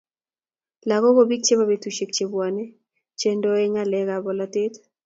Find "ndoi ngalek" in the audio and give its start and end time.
3.37-4.07